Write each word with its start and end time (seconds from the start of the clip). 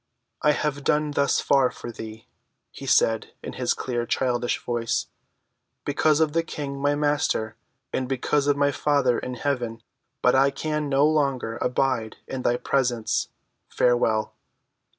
"I 0.41 0.53
have 0.53 0.83
done 0.83 1.11
thus 1.11 1.39
far 1.39 1.69
for 1.69 1.91
thee," 1.91 2.25
he 2.71 2.87
said 2.87 3.33
in 3.43 3.53
his 3.53 3.75
clear 3.75 4.07
childish 4.07 4.57
voice, 4.57 5.05
"because 5.85 6.19
of 6.19 6.33
the 6.33 6.41
King, 6.41 6.81
my 6.81 6.95
Master, 6.95 7.55
and 7.93 8.09
because 8.09 8.47
of 8.47 8.57
my 8.57 8.71
Father 8.71 9.19
in 9.19 9.35
heaven. 9.35 9.83
But 10.23 10.33
I 10.33 10.49
can 10.49 10.89
no 10.89 11.05
longer 11.05 11.57
abide 11.61 12.17
in 12.27 12.41
thy 12.41 12.57
presence. 12.57 13.27
Farewell!" 13.69 14.33